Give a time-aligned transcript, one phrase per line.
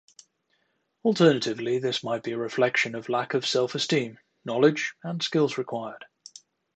[1.05, 6.05] Alternatively this might be a reflection of lack of self-esteem, knowledge and skills required.